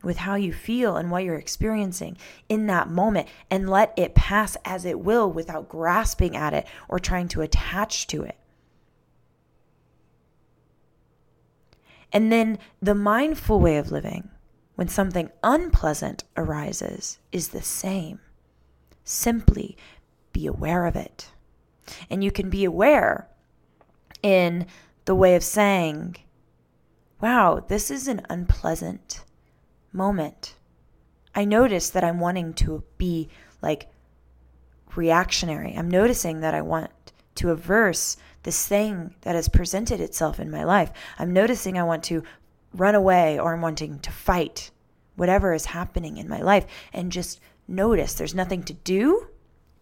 with 0.02 0.18
how 0.18 0.36
you 0.36 0.52
feel 0.52 0.96
and 0.96 1.10
what 1.10 1.24
you're 1.24 1.36
experiencing 1.36 2.16
in 2.48 2.66
that 2.66 2.88
moment 2.88 3.28
and 3.50 3.68
let 3.68 3.92
it 3.96 4.14
pass 4.14 4.56
as 4.64 4.84
it 4.84 5.00
will 5.00 5.30
without 5.30 5.68
grasping 5.68 6.36
at 6.36 6.54
it 6.54 6.66
or 6.88 6.98
trying 6.98 7.28
to 7.28 7.42
attach 7.42 8.06
to 8.06 8.22
it. 8.22 8.37
And 12.12 12.32
then 12.32 12.58
the 12.80 12.94
mindful 12.94 13.60
way 13.60 13.76
of 13.76 13.92
living, 13.92 14.30
when 14.74 14.88
something 14.88 15.30
unpleasant 15.42 16.24
arises, 16.36 17.18
is 17.32 17.48
the 17.48 17.62
same. 17.62 18.20
Simply 19.04 19.76
be 20.32 20.46
aware 20.46 20.86
of 20.86 20.96
it. 20.96 21.30
And 22.10 22.22
you 22.22 22.30
can 22.30 22.50
be 22.50 22.64
aware 22.64 23.28
in 24.22 24.66
the 25.04 25.14
way 25.14 25.34
of 25.34 25.42
saying, 25.42 26.16
wow, 27.20 27.64
this 27.66 27.90
is 27.90 28.08
an 28.08 28.24
unpleasant 28.28 29.24
moment. 29.92 30.54
I 31.34 31.44
notice 31.44 31.90
that 31.90 32.04
I'm 32.04 32.20
wanting 32.20 32.54
to 32.54 32.84
be 32.96 33.28
like 33.62 33.88
reactionary. 34.94 35.74
I'm 35.76 35.90
noticing 35.90 36.40
that 36.40 36.54
I 36.54 36.62
want 36.62 36.90
to 37.38 37.50
averse 37.50 38.16
this 38.42 38.66
thing 38.66 39.14
that 39.22 39.34
has 39.34 39.48
presented 39.48 40.00
itself 40.00 40.38
in 40.38 40.50
my 40.50 40.64
life. 40.64 40.92
I'm 41.18 41.32
noticing 41.32 41.78
I 41.78 41.82
want 41.82 42.04
to 42.04 42.22
run 42.74 42.94
away 42.94 43.38
or 43.38 43.54
I'm 43.54 43.60
wanting 43.60 43.98
to 44.00 44.12
fight 44.12 44.70
whatever 45.16 45.52
is 45.52 45.66
happening 45.66 46.16
in 46.16 46.28
my 46.28 46.40
life 46.40 46.66
and 46.92 47.10
just 47.10 47.40
notice. 47.66 48.14
There's 48.14 48.34
nothing 48.34 48.62
to 48.64 48.72
do 48.72 49.28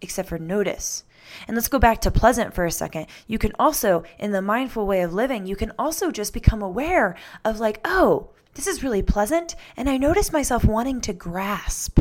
except 0.00 0.28
for 0.28 0.38
notice. 0.38 1.04
And 1.46 1.56
let's 1.56 1.68
go 1.68 1.78
back 1.78 2.00
to 2.02 2.10
pleasant 2.10 2.54
for 2.54 2.64
a 2.64 2.70
second. 2.70 3.06
You 3.26 3.38
can 3.38 3.52
also, 3.58 4.04
in 4.18 4.30
the 4.30 4.42
mindful 4.42 4.86
way 4.86 5.02
of 5.02 5.12
living, 5.12 5.46
you 5.46 5.56
can 5.56 5.72
also 5.78 6.10
just 6.10 6.32
become 6.32 6.62
aware 6.62 7.16
of, 7.44 7.58
like, 7.58 7.80
oh, 7.84 8.30
this 8.54 8.66
is 8.66 8.82
really 8.82 9.02
pleasant. 9.02 9.56
And 9.76 9.90
I 9.90 9.96
notice 9.96 10.32
myself 10.32 10.64
wanting 10.64 11.00
to 11.02 11.12
grasp. 11.12 12.00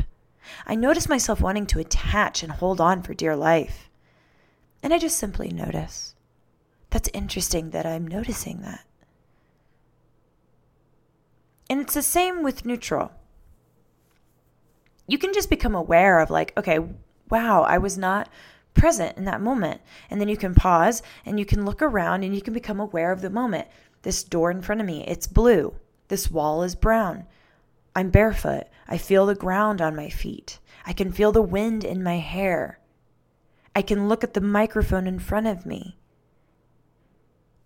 I 0.67 0.75
notice 0.75 1.09
myself 1.09 1.41
wanting 1.41 1.65
to 1.67 1.79
attach 1.79 2.43
and 2.43 2.51
hold 2.51 2.79
on 2.79 3.01
for 3.01 3.13
dear 3.13 3.35
life. 3.35 3.89
And 4.85 4.93
I 4.93 4.99
just 4.99 5.17
simply 5.17 5.49
notice. 5.49 6.13
That's 6.91 7.09
interesting 7.11 7.71
that 7.71 7.87
I'm 7.87 8.05
noticing 8.05 8.61
that. 8.61 8.85
And 11.67 11.81
it's 11.81 11.95
the 11.95 12.03
same 12.03 12.43
with 12.43 12.67
neutral. 12.67 13.11
You 15.07 15.17
can 15.17 15.33
just 15.33 15.49
become 15.49 15.73
aware 15.73 16.19
of, 16.19 16.29
like, 16.29 16.53
okay, 16.55 16.77
wow, 17.31 17.63
I 17.63 17.79
was 17.79 17.97
not 17.97 18.29
present 18.75 19.17
in 19.17 19.25
that 19.25 19.41
moment. 19.41 19.81
And 20.11 20.21
then 20.21 20.27
you 20.29 20.37
can 20.37 20.53
pause 20.53 21.01
and 21.25 21.39
you 21.39 21.47
can 21.47 21.65
look 21.65 21.81
around 21.81 22.21
and 22.21 22.35
you 22.35 22.41
can 22.43 22.53
become 22.53 22.79
aware 22.79 23.11
of 23.11 23.21
the 23.21 23.31
moment. 23.31 23.67
This 24.03 24.23
door 24.23 24.51
in 24.51 24.61
front 24.61 24.81
of 24.81 24.85
me, 24.85 25.03
it's 25.07 25.25
blue. 25.25 25.73
This 26.09 26.29
wall 26.29 26.61
is 26.61 26.75
brown. 26.75 27.25
I'm 27.95 28.11
barefoot. 28.11 28.65
I 28.87 28.99
feel 28.99 29.25
the 29.25 29.33
ground 29.33 29.81
on 29.81 29.95
my 29.95 30.09
feet. 30.09 30.59
I 30.85 30.93
can 30.93 31.11
feel 31.11 31.31
the 31.31 31.41
wind 31.41 31.83
in 31.83 32.03
my 32.03 32.19
hair. 32.19 32.77
I 33.75 33.81
can 33.81 34.07
look 34.07 34.23
at 34.23 34.33
the 34.33 34.41
microphone 34.41 35.05
in 35.05 35.19
front 35.19 35.47
of 35.47 35.65
me. 35.65 35.97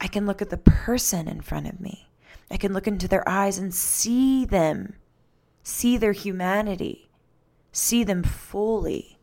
I 0.01 0.07
can 0.07 0.25
look 0.25 0.41
at 0.41 0.49
the 0.49 0.57
person 0.57 1.27
in 1.27 1.41
front 1.41 1.67
of 1.67 1.79
me. 1.79 2.09
I 2.49 2.57
can 2.57 2.73
look 2.73 2.87
into 2.87 3.07
their 3.07 3.27
eyes 3.29 3.59
and 3.59 3.73
see 3.73 4.43
them, 4.43 4.95
see 5.61 5.97
their 5.97 6.13
humanity, 6.13 7.11
see 7.71 8.03
them 8.03 8.23
fully. 8.23 9.19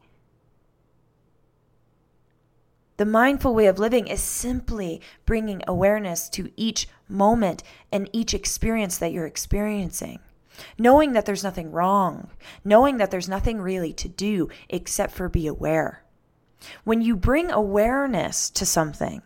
The 2.99 3.05
mindful 3.05 3.53
way 3.53 3.67
of 3.67 3.79
living 3.79 4.07
is 4.07 4.23
simply 4.23 5.03
bringing 5.27 5.63
awareness 5.67 6.29
to 6.31 6.53
each 6.57 6.89
moment 7.09 7.63
and 7.91 8.09
each 8.13 8.33
experience 8.33 8.97
that 8.99 9.13
you're 9.13 9.27
experiencing. 9.27 10.21
Knowing 10.79 11.13
that 11.13 11.27
there's 11.27 11.45
nothing 11.45 11.73
wrong, 11.73 12.31
knowing 12.65 12.97
that 12.97 13.11
there's 13.11 13.29
nothing 13.29 13.61
really 13.61 13.93
to 13.93 14.09
do 14.09 14.49
except 14.71 15.13
for 15.13 15.29
be 15.29 15.47
aware. 15.47 16.06
When 16.85 17.03
you 17.03 17.17
bring 17.17 17.51
awareness 17.51 18.51
to 18.51 18.67
something, 18.67 19.23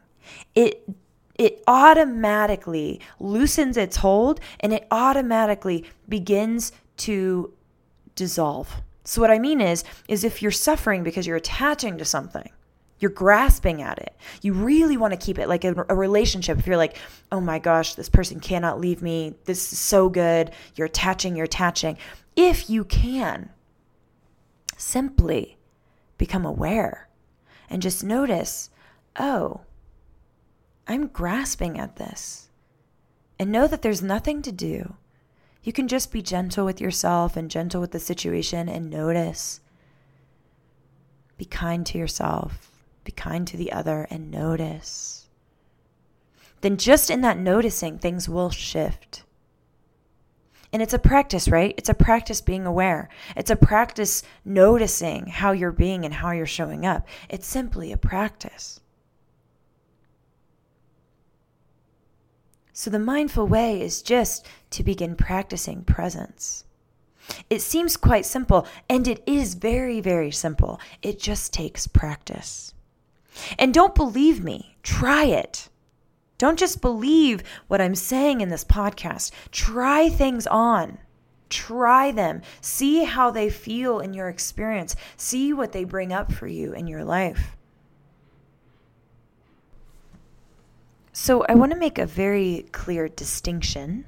it 0.55 0.89
it 1.37 1.63
automatically 1.67 3.01
loosens 3.19 3.79
its 3.79 3.97
hold 3.97 4.41
and 4.61 4.75
it 4.75 4.87
automatically 4.91 5.87
begins 6.07 6.71
to 6.99 7.55
dissolve. 8.15 8.83
So 9.05 9.23
what 9.23 9.31
I 9.31 9.39
mean 9.39 9.61
is 9.61 9.83
is 10.07 10.23
if 10.23 10.43
you're 10.43 10.51
suffering 10.51 11.03
because 11.03 11.27
you're 11.27 11.37
attaching 11.37 11.97
to 11.99 12.05
something, 12.05 12.51
you're 12.99 13.11
grasping 13.11 13.81
at 13.81 13.99
it. 13.99 14.15
You 14.43 14.53
really 14.53 14.99
want 14.99 15.15
to 15.15 15.27
keep 15.27 15.39
it 15.39 15.49
like 15.49 15.65
a, 15.65 15.75
a, 15.89 15.95
relationship. 15.95 16.59
If 16.59 16.67
you're 16.67 16.77
like, 16.77 16.99
oh 17.33 17.41
my 17.41 17.59
gosh, 17.59 17.95
this 17.95 18.11
person 18.11 18.39
cannot 18.41 18.79
leave 18.79 19.01
me. 19.01 19.35
This 19.47 19.73
is 19.73 19.79
so 19.79 20.11
good. 20.11 20.51
You're 20.75 20.87
attaching, 20.87 21.35
you're 21.35 21.47
attaching. 21.47 21.97
If 22.37 22.69
you 22.69 22.85
can, 22.85 23.49
simply 24.77 25.57
become 26.19 26.45
aware 26.45 27.09
and 27.71 27.81
just 27.81 28.05
notice, 28.05 28.69
oh, 29.19 29.63
I'm 30.87 31.07
grasping 31.07 31.79
at 31.79 31.97
this. 31.97 32.49
And 33.39 33.51
know 33.51 33.67
that 33.67 33.81
there's 33.81 34.03
nothing 34.03 34.43
to 34.43 34.53
do. 34.53 34.95
You 35.63 35.73
can 35.73 35.89
just 35.89 36.13
be 36.13 36.21
gentle 36.21 36.67
with 36.67 36.81
yourself 36.81 37.37
and 37.37 37.51
gentle 37.51 37.81
with 37.81 37.93
the 37.93 38.01
situation 38.01 38.69
and 38.69 38.91
notice. 38.91 39.61
Be 41.39 41.47
kind 41.47 41.87
to 41.87 41.97
yourself 41.97 42.71
be 43.05 43.13
kind 43.13 43.47
to 43.49 43.57
the 43.57 43.73
other 43.73 44.07
and 44.11 44.31
notice. 44.31 45.29
Then, 46.61 46.77
just 46.77 47.11
in 47.11 47.23
that 47.23 47.39
noticing, 47.39 47.99
things 47.99 48.29
will 48.29 48.51
shift. 48.51 49.25
And 50.73 50.83
it's 50.83 50.95
a 50.95 50.99
practice, 50.99 51.49
right? 51.49 51.75
It's 51.77 51.89
a 51.89 51.95
practice 51.95 52.41
being 52.41 52.65
aware. 52.65 53.09
It's 53.37 53.51
a 53.51 53.57
practice 53.57 54.23
noticing 54.45 55.27
how 55.27 55.53
you're 55.53 55.73
being 55.73 56.05
and 56.05 56.15
how 56.15 56.31
you're 56.31 56.47
showing 56.47 56.87
up. 56.87 57.09
It's 57.29 57.47
simply 57.47 57.93
a 57.93 57.97
practice. 57.97 58.81
So, 62.73 62.89
the 62.89 62.99
mindful 62.99 63.47
way 63.47 63.81
is 63.83 64.01
just 64.01 64.47
to 64.71 64.83
begin 64.83 65.17
practicing 65.17 65.85
presence. 65.85 66.65
It 67.49 67.61
seems 67.61 67.97
quite 67.97 68.25
simple, 68.25 68.67
and 68.89 69.07
it 69.07 69.23
is 69.27 69.55
very, 69.55 70.01
very 70.01 70.31
simple. 70.31 70.81
It 71.03 71.19
just 71.19 71.53
takes 71.53 71.87
practice. 71.87 72.75
And 73.59 73.75
don't 73.75 73.95
believe 73.95 74.43
me, 74.43 74.77
try 74.83 75.25
it. 75.25 75.69
Don't 76.41 76.59
just 76.59 76.81
believe 76.81 77.43
what 77.69 77.83
I'm 77.83 77.95
saying 77.95 78.41
in 78.41 78.49
this 78.49 78.65
podcast. 78.65 79.31
Try 79.53 80.09
things 80.09 80.47
on. 80.47 80.97
Try 81.51 82.13
them. 82.13 82.41
See 82.63 83.05
how 83.05 83.31
they 83.31 83.51
feel 83.51 84.01
in 84.01 84.15
your 84.15 84.31
experience. 84.31 84.97
See 85.19 85.53
what 85.53 85.73
they 85.73 85.85
bring 85.85 86.15
up 86.15 86.33
for 86.33 86.47
you 86.47 86.73
in 86.73 86.87
your 86.87 87.05
life. 87.05 87.59
So, 91.13 91.45
I 91.47 91.53
want 91.57 91.73
to 91.73 91.79
make 91.79 91.99
a 91.99 92.07
very 92.07 92.65
clear 92.73 93.07
distinction. 93.07 94.07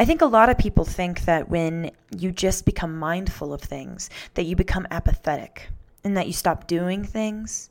I 0.00 0.04
think 0.04 0.22
a 0.22 0.26
lot 0.26 0.48
of 0.48 0.58
people 0.58 0.84
think 0.84 1.20
that 1.26 1.48
when 1.48 1.92
you 2.10 2.32
just 2.32 2.64
become 2.64 2.98
mindful 2.98 3.54
of 3.54 3.60
things, 3.60 4.10
that 4.34 4.46
you 4.46 4.56
become 4.56 4.88
apathetic 4.90 5.68
and 6.02 6.16
that 6.16 6.26
you 6.26 6.32
stop 6.32 6.66
doing 6.66 7.04
things 7.04 7.70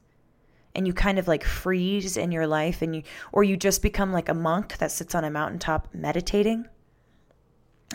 and 0.75 0.87
you 0.87 0.93
kind 0.93 1.19
of 1.19 1.27
like 1.27 1.43
freeze 1.43 2.17
in 2.17 2.31
your 2.31 2.47
life 2.47 2.81
and 2.81 2.95
you 2.95 3.03
or 3.31 3.43
you 3.43 3.57
just 3.57 3.81
become 3.81 4.11
like 4.11 4.29
a 4.29 4.33
monk 4.33 4.77
that 4.77 4.91
sits 4.91 5.15
on 5.15 5.23
a 5.23 5.31
mountaintop 5.31 5.87
meditating. 5.93 6.65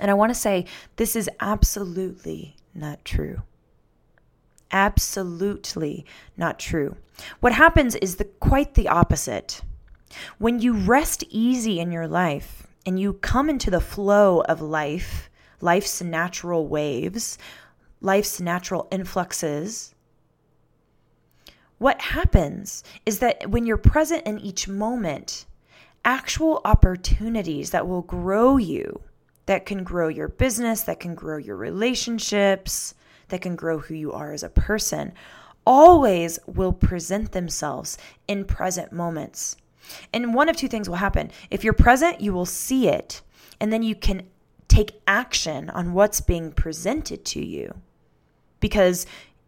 And 0.01 0.11
I 0.11 0.15
want 0.15 0.31
to 0.31 0.39
say 0.39 0.67
this 0.97 1.17
is 1.17 1.31
absolutely 1.41 2.57
not 2.75 3.05
true. 3.05 3.43
Absolutely 4.71 6.05
not 6.37 6.59
true. 6.59 6.97
What 7.41 7.53
happens 7.53 7.95
is 7.97 8.17
the 8.17 8.25
quite 8.25 8.75
the 8.75 8.89
opposite. 8.89 9.63
When 10.39 10.61
you 10.61 10.75
rest 10.75 11.25
easy 11.31 11.81
in 11.81 11.93
your 11.93 12.09
life 12.09 12.67
and 12.85 13.01
you 13.01 13.15
come 13.15 13.49
into 13.49 13.71
the 13.71 13.81
flow 13.81 14.41
of 14.43 14.61
life, 14.61 15.31
life's 15.61 16.03
natural 16.03 16.69
waves, 16.69 17.39
life's 18.01 18.41
natural 18.41 18.87
influxes, 18.91 19.95
what 21.79 22.01
happens 22.01 22.83
is 23.05 23.19
that 23.19 23.51
when 23.51 23.67
you're 23.67 23.77
present 23.77 24.27
in 24.27 24.39
each 24.39 24.67
moment, 24.67 25.47
actual 26.05 26.61
opportunities 26.65 27.71
that 27.71 27.87
will 27.87 28.03
grow 28.03 28.57
you, 28.57 29.03
that 29.47 29.67
can 29.67 29.85
grow 29.85 30.09
your 30.09 30.29
business, 30.29 30.83
that 30.83 31.01
can 31.01 31.15
grow 31.15 31.37
your 31.37 31.57
relationships, 31.57 32.95
that 33.29 33.43
can 33.43 33.57
grow 33.57 33.79
who 33.79 33.95
you 33.95 34.13
are 34.13 34.33
as 34.33 34.43
a 34.43 34.49
person, 34.49 35.13
always 35.67 36.39
will 36.47 36.73
present 36.73 37.33
themselves 37.33 37.99
in 38.29 38.45
present 38.45 38.93
moments. 38.93 39.57
And 40.13 40.35
one 40.35 40.49
of 40.49 40.57
two 40.57 40.69
things 40.69 40.89
will 40.89 40.97
happen. 40.97 41.31
If 41.51 41.63
you're 41.63 41.73
present, 41.73 42.21
you 42.21 42.33
will 42.33 42.47
see 42.47 42.89
it, 42.89 43.21
and 43.61 43.73
then 43.73 43.83
you 43.83 43.95
can 43.95 44.23
take 44.69 45.01
action 45.07 45.71
on 45.71 45.93
what's 45.93 46.21
being 46.21 46.53
presented 46.53 47.25
to 47.25 47.45
you 47.45 47.75
because 48.61 49.07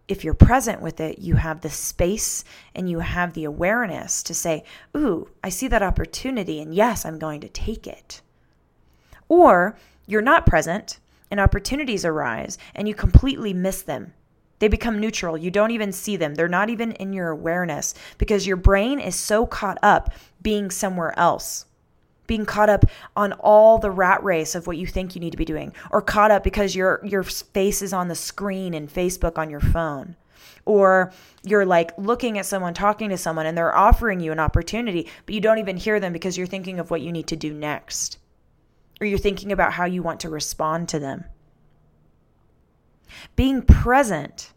if 0.08 0.24
you're 0.24 0.34
present 0.34 0.80
with 0.80 1.00
it, 1.00 1.18
you 1.18 1.36
have 1.36 1.60
the 1.60 1.70
space 1.70 2.42
and 2.74 2.90
you 2.90 3.00
have 3.00 3.34
the 3.34 3.44
awareness 3.44 4.22
to 4.24 4.34
say, 4.34 4.64
Ooh, 4.96 5.28
I 5.44 5.50
see 5.50 5.68
that 5.68 5.82
opportunity, 5.82 6.60
and 6.60 6.74
yes, 6.74 7.04
I'm 7.04 7.18
going 7.18 7.40
to 7.42 7.48
take 7.48 7.86
it. 7.86 8.22
Or 9.28 9.76
you're 10.06 10.22
not 10.22 10.46
present 10.46 10.98
and 11.30 11.38
opportunities 11.38 12.04
arise 12.04 12.56
and 12.74 12.88
you 12.88 12.94
completely 12.94 13.52
miss 13.52 13.82
them. 13.82 14.14
They 14.58 14.68
become 14.68 14.98
neutral. 14.98 15.36
You 15.36 15.50
don't 15.50 15.70
even 15.70 15.92
see 15.92 16.16
them. 16.16 16.34
They're 16.34 16.48
not 16.48 16.70
even 16.70 16.92
in 16.92 17.12
your 17.12 17.28
awareness 17.28 17.94
because 18.16 18.46
your 18.46 18.56
brain 18.56 18.98
is 18.98 19.14
so 19.14 19.46
caught 19.46 19.78
up 19.82 20.12
being 20.42 20.70
somewhere 20.70 21.16
else 21.18 21.66
being 22.28 22.46
caught 22.46 22.70
up 22.70 22.84
on 23.16 23.32
all 23.32 23.78
the 23.78 23.90
rat 23.90 24.22
race 24.22 24.54
of 24.54 24.68
what 24.68 24.76
you 24.76 24.86
think 24.86 25.16
you 25.16 25.20
need 25.20 25.32
to 25.32 25.36
be 25.36 25.44
doing 25.44 25.72
or 25.90 26.00
caught 26.00 26.30
up 26.30 26.44
because 26.44 26.76
your 26.76 27.00
your 27.04 27.24
face 27.24 27.82
is 27.82 27.92
on 27.92 28.06
the 28.06 28.14
screen 28.14 28.72
in 28.72 28.86
Facebook 28.86 29.36
on 29.36 29.50
your 29.50 29.60
phone 29.60 30.14
or 30.64 31.12
you're 31.42 31.66
like 31.66 31.90
looking 31.98 32.38
at 32.38 32.46
someone 32.46 32.74
talking 32.74 33.08
to 33.08 33.18
someone 33.18 33.46
and 33.46 33.58
they're 33.58 33.76
offering 33.76 34.20
you 34.20 34.30
an 34.30 34.38
opportunity 34.38 35.08
but 35.26 35.34
you 35.34 35.40
don't 35.40 35.58
even 35.58 35.76
hear 35.76 35.98
them 35.98 36.12
because 36.12 36.38
you're 36.38 36.46
thinking 36.46 36.78
of 36.78 36.92
what 36.92 37.00
you 37.00 37.10
need 37.10 37.26
to 37.26 37.34
do 37.34 37.52
next 37.52 38.18
or 39.00 39.06
you're 39.06 39.18
thinking 39.18 39.50
about 39.50 39.72
how 39.72 39.84
you 39.84 40.02
want 40.02 40.20
to 40.20 40.28
respond 40.28 40.88
to 40.88 41.00
them 41.00 41.24
being 43.34 43.62
present 43.62 44.52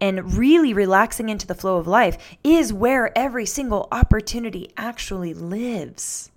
and 0.00 0.36
really 0.36 0.74
relaxing 0.74 1.28
into 1.28 1.46
the 1.46 1.54
flow 1.54 1.76
of 1.76 1.86
life 1.86 2.36
is 2.42 2.72
where 2.72 3.16
every 3.16 3.46
single 3.46 3.88
opportunity 3.92 4.70
actually 4.76 5.32
lives. 5.32 6.30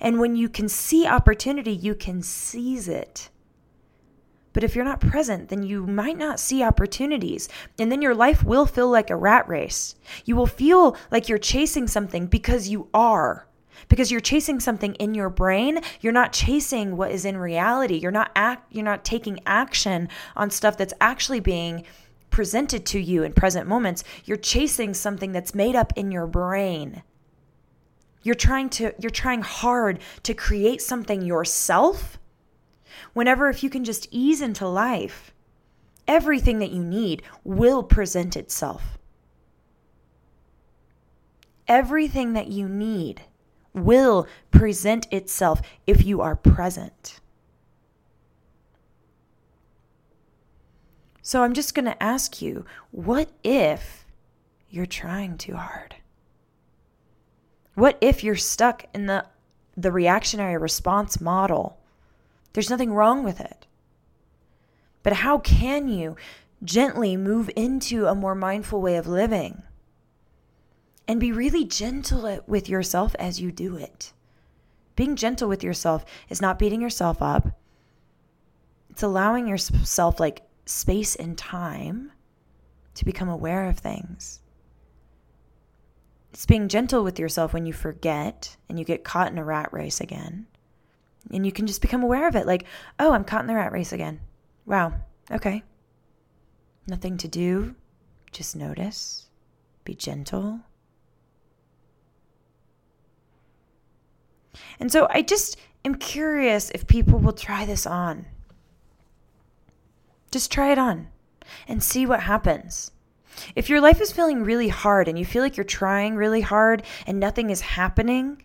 And 0.00 0.20
when 0.20 0.36
you 0.36 0.48
can 0.48 0.68
see 0.68 1.06
opportunity, 1.06 1.72
you 1.72 1.94
can 1.94 2.22
seize 2.22 2.88
it. 2.88 3.30
But 4.54 4.62
if 4.62 4.74
you're 4.74 4.84
not 4.84 5.00
present, 5.00 5.48
then 5.48 5.64
you 5.64 5.84
might 5.86 6.16
not 6.16 6.40
see 6.40 6.62
opportunities. 6.62 7.48
And 7.78 7.90
then 7.90 8.00
your 8.00 8.14
life 8.14 8.42
will 8.44 8.66
feel 8.66 8.88
like 8.88 9.10
a 9.10 9.16
rat 9.16 9.46
race. 9.48 9.96
You 10.24 10.36
will 10.36 10.46
feel 10.46 10.96
like 11.10 11.28
you're 11.28 11.38
chasing 11.38 11.88
something 11.88 12.26
because 12.26 12.68
you 12.68 12.88
are. 12.94 13.48
Because 13.88 14.12
you're 14.12 14.20
chasing 14.20 14.60
something 14.60 14.94
in 14.94 15.14
your 15.14 15.28
brain, 15.28 15.80
you're 16.00 16.12
not 16.12 16.32
chasing 16.32 16.96
what 16.96 17.10
is 17.10 17.24
in 17.24 17.36
reality. 17.36 17.96
You're 17.96 18.12
not 18.12 18.30
act 18.36 18.72
you're 18.72 18.84
not 18.84 19.04
taking 19.04 19.40
action 19.44 20.08
on 20.36 20.50
stuff 20.50 20.78
that's 20.78 20.94
actually 21.00 21.40
being 21.40 21.84
presented 22.30 22.86
to 22.86 23.00
you 23.00 23.24
in 23.24 23.32
present 23.32 23.68
moments. 23.68 24.04
You're 24.24 24.36
chasing 24.36 24.94
something 24.94 25.32
that's 25.32 25.54
made 25.54 25.74
up 25.74 25.92
in 25.96 26.12
your 26.12 26.26
brain. 26.26 27.02
You're 28.24 28.34
trying 28.34 28.70
to 28.70 28.92
you're 28.98 29.10
trying 29.10 29.42
hard 29.42 30.00
to 30.24 30.34
create 30.34 30.82
something 30.82 31.22
yourself. 31.22 32.18
Whenever 33.12 33.48
if 33.48 33.62
you 33.62 33.70
can 33.70 33.84
just 33.84 34.08
ease 34.10 34.40
into 34.40 34.66
life, 34.66 35.32
everything 36.08 36.58
that 36.58 36.70
you 36.70 36.82
need 36.82 37.22
will 37.44 37.82
present 37.82 38.34
itself. 38.34 38.98
Everything 41.68 42.32
that 42.32 42.48
you 42.48 42.68
need 42.68 43.22
will 43.74 44.26
present 44.50 45.06
itself 45.12 45.60
if 45.86 46.04
you 46.04 46.22
are 46.22 46.34
present. 46.34 47.20
So 51.20 51.42
I'm 51.42 51.52
just 51.52 51.74
going 51.74 51.86
to 51.86 52.02
ask 52.02 52.40
you 52.40 52.64
what 52.90 53.30
if 53.42 54.06
you're 54.70 54.86
trying 54.86 55.36
too 55.36 55.56
hard? 55.56 55.96
What 57.74 57.98
if 58.00 58.22
you're 58.22 58.36
stuck 58.36 58.84
in 58.94 59.06
the 59.06 59.26
the 59.76 59.90
reactionary 59.90 60.56
response 60.56 61.20
model? 61.20 61.78
There's 62.52 62.70
nothing 62.70 62.92
wrong 62.92 63.24
with 63.24 63.40
it. 63.40 63.66
But 65.02 65.14
how 65.14 65.38
can 65.38 65.88
you 65.88 66.16
gently 66.62 67.16
move 67.16 67.50
into 67.56 68.06
a 68.06 68.14
more 68.14 68.36
mindful 68.36 68.80
way 68.80 68.96
of 68.96 69.08
living? 69.08 69.62
And 71.08 71.20
be 71.20 71.32
really 71.32 71.64
gentle 71.64 72.40
with 72.46 72.68
yourself 72.68 73.14
as 73.18 73.40
you 73.40 73.50
do 73.50 73.76
it. 73.76 74.12
Being 74.96 75.16
gentle 75.16 75.48
with 75.48 75.64
yourself 75.64 76.04
is 76.28 76.40
not 76.40 76.58
beating 76.58 76.80
yourself 76.80 77.20
up. 77.20 77.58
It's 78.90 79.02
allowing 79.02 79.48
yourself 79.48 80.20
like 80.20 80.42
space 80.66 81.16
and 81.16 81.36
time 81.36 82.12
to 82.94 83.04
become 83.04 83.28
aware 83.28 83.68
of 83.68 83.78
things. 83.78 84.40
It's 86.34 86.46
being 86.46 86.66
gentle 86.66 87.04
with 87.04 87.20
yourself 87.20 87.54
when 87.54 87.64
you 87.64 87.72
forget 87.72 88.56
and 88.68 88.76
you 88.76 88.84
get 88.84 89.04
caught 89.04 89.30
in 89.30 89.38
a 89.38 89.44
rat 89.44 89.72
race 89.72 90.00
again. 90.00 90.48
And 91.32 91.46
you 91.46 91.52
can 91.52 91.64
just 91.64 91.80
become 91.80 92.02
aware 92.02 92.26
of 92.26 92.34
it 92.34 92.44
like, 92.44 92.66
oh, 92.98 93.12
I'm 93.12 93.22
caught 93.22 93.42
in 93.42 93.46
the 93.46 93.54
rat 93.54 93.70
race 93.70 93.92
again. 93.92 94.18
Wow, 94.66 94.94
okay. 95.30 95.62
Nothing 96.88 97.16
to 97.18 97.28
do, 97.28 97.76
just 98.32 98.56
notice, 98.56 99.28
be 99.84 99.94
gentle. 99.94 100.58
And 104.80 104.90
so 104.90 105.06
I 105.10 105.22
just 105.22 105.56
am 105.84 105.94
curious 105.94 106.68
if 106.70 106.88
people 106.88 107.20
will 107.20 107.32
try 107.32 107.64
this 107.64 107.86
on. 107.86 108.26
Just 110.32 110.50
try 110.50 110.72
it 110.72 110.78
on 110.78 111.06
and 111.68 111.80
see 111.80 112.06
what 112.06 112.24
happens. 112.24 112.90
If 113.54 113.68
your 113.68 113.80
life 113.80 114.00
is 114.00 114.12
feeling 114.12 114.42
really 114.42 114.68
hard 114.68 115.08
and 115.08 115.18
you 115.18 115.24
feel 115.24 115.42
like 115.42 115.56
you're 115.56 115.64
trying 115.64 116.16
really 116.16 116.40
hard 116.40 116.82
and 117.06 117.18
nothing 117.18 117.50
is 117.50 117.60
happening, 117.60 118.42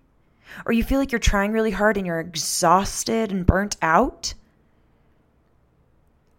or 0.66 0.72
you 0.72 0.84
feel 0.84 1.00
like 1.00 1.12
you're 1.12 1.20
trying 1.20 1.52
really 1.52 1.72
hard 1.72 1.98
and 1.98 2.06
you're 2.06 2.20
exhausted 2.20 3.32
and 3.32 3.46
burnt 3.46 3.78
out, 3.82 4.34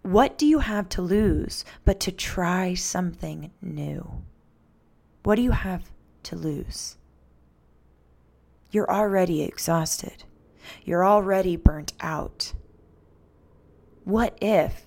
what 0.02 0.38
do 0.38 0.46
you 0.46 0.60
have 0.60 0.88
to 0.90 1.02
lose 1.02 1.64
but 1.84 2.00
to 2.00 2.12
try 2.12 2.74
something 2.74 3.50
new? 3.60 4.22
What 5.22 5.36
do 5.36 5.42
you 5.42 5.50
have 5.50 5.90
to 6.24 6.36
lose? 6.36 6.96
You're 8.70 8.90
already 8.90 9.42
exhausted. 9.42 10.24
You're 10.84 11.04
already 11.04 11.56
burnt 11.56 11.92
out. 12.00 12.52
What 14.04 14.38
if 14.40 14.86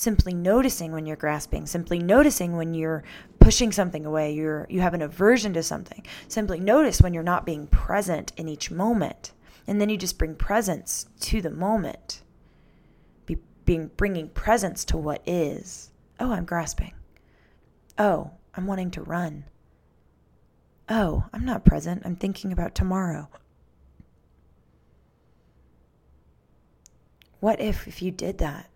simply 0.00 0.32
noticing 0.32 0.92
when 0.92 1.04
you're 1.04 1.16
grasping, 1.16 1.66
simply 1.66 1.98
noticing 1.98 2.56
when 2.56 2.72
you're 2.72 3.04
pushing 3.38 3.70
something 3.70 4.06
away, 4.06 4.32
you're 4.32 4.66
you 4.70 4.80
have 4.80 4.94
an 4.94 5.02
aversion 5.02 5.52
to 5.52 5.62
something. 5.62 6.04
Simply 6.26 6.58
notice 6.58 7.00
when 7.00 7.12
you're 7.12 7.22
not 7.22 7.44
being 7.44 7.66
present 7.66 8.32
in 8.36 8.48
each 8.48 8.70
moment. 8.70 9.32
And 9.66 9.80
then 9.80 9.90
you 9.90 9.96
just 9.96 10.18
bring 10.18 10.34
presence 10.34 11.06
to 11.20 11.42
the 11.42 11.50
moment. 11.50 12.22
Be, 13.26 13.36
being 13.64 13.90
bringing 13.96 14.30
presence 14.30 14.84
to 14.86 14.96
what 14.96 15.22
is. 15.26 15.90
Oh, 16.18 16.32
I'm 16.32 16.46
grasping. 16.46 16.94
Oh, 17.98 18.30
I'm 18.54 18.66
wanting 18.66 18.90
to 18.92 19.02
run. 19.02 19.44
Oh, 20.88 21.24
I'm 21.32 21.44
not 21.44 21.64
present. 21.64 22.02
I'm 22.04 22.16
thinking 22.16 22.52
about 22.52 22.74
tomorrow. 22.74 23.28
What 27.38 27.60
if 27.60 27.86
if 27.86 28.02
you 28.02 28.10
did 28.10 28.38
that? 28.38 28.70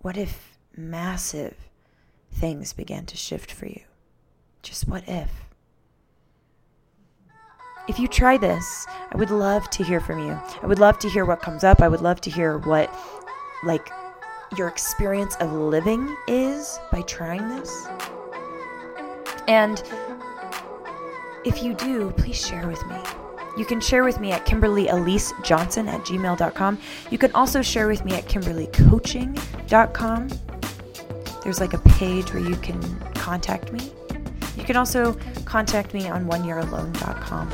What 0.00 0.16
if 0.16 0.49
massive 0.76 1.56
things 2.32 2.72
began 2.72 3.04
to 3.06 3.16
shift 3.16 3.50
for 3.50 3.66
you? 3.66 3.80
Just 4.62 4.86
what 4.88 5.02
if? 5.08 5.30
If 7.88 7.98
you 7.98 8.06
try 8.06 8.36
this, 8.36 8.86
I 9.10 9.16
would 9.16 9.30
love 9.30 9.68
to 9.70 9.82
hear 9.82 9.98
from 10.00 10.20
you. 10.20 10.38
I 10.62 10.66
would 10.66 10.78
love 10.78 11.00
to 11.00 11.08
hear 11.08 11.24
what 11.24 11.42
comes 11.42 11.64
up. 11.64 11.80
I 11.80 11.88
would 11.88 12.02
love 12.02 12.20
to 12.20 12.30
hear 12.30 12.58
what, 12.58 12.94
like, 13.64 13.90
your 14.56 14.68
experience 14.68 15.34
of 15.36 15.52
living 15.52 16.14
is 16.28 16.78
by 16.92 17.02
trying 17.02 17.48
this. 17.48 17.88
And 19.48 19.82
if 21.44 21.62
you 21.62 21.74
do, 21.74 22.12
please 22.12 22.46
share 22.46 22.68
with 22.68 22.86
me. 22.86 22.96
You 23.56 23.64
can 23.64 23.80
share 23.80 24.04
with 24.04 24.20
me 24.20 24.30
at 24.32 24.44
Kimberly 24.46 24.86
Elise 24.88 25.32
Johnson 25.42 25.88
at 25.88 26.02
gmail.com. 26.02 26.78
You 27.10 27.18
can 27.18 27.32
also 27.32 27.62
share 27.62 27.88
with 27.88 28.04
me 28.04 28.12
at 28.12 28.26
KimberlyCoaching.com. 28.26 30.28
There's 31.50 31.58
like 31.58 31.74
a 31.74 31.78
page 31.98 32.32
where 32.32 32.48
you 32.48 32.54
can 32.54 32.80
contact 33.14 33.72
me. 33.72 33.90
You 34.56 34.62
can 34.62 34.76
also 34.76 35.14
contact 35.46 35.92
me 35.92 36.08
on 36.08 36.26
oneyearalone.com. 36.26 37.52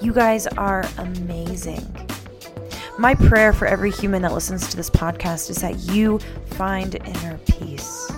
You 0.00 0.12
guys 0.12 0.46
are 0.46 0.84
amazing. 0.96 1.84
My 2.96 3.16
prayer 3.16 3.52
for 3.52 3.66
every 3.66 3.90
human 3.90 4.22
that 4.22 4.32
listens 4.32 4.68
to 4.68 4.76
this 4.76 4.88
podcast 4.88 5.50
is 5.50 5.56
that 5.56 5.80
you 5.92 6.20
find 6.50 6.94
inner 6.94 7.38
peace. 7.38 8.08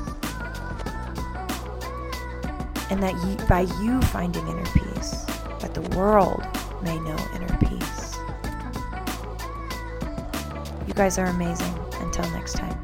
And 2.90 3.02
that 3.02 3.14
you, 3.24 3.46
by 3.46 3.62
you 3.82 4.02
finding 4.02 4.46
inner 4.48 4.66
peace, 4.66 5.24
that 5.60 5.72
the 5.72 5.96
world 5.96 6.46
may 6.82 6.98
know 6.98 7.16
inner 7.34 7.56
peace. 7.56 8.18
You 10.86 10.92
guys 10.92 11.16
are 11.16 11.28
amazing. 11.28 11.74
Until 12.02 12.30
next 12.32 12.52
time. 12.52 12.77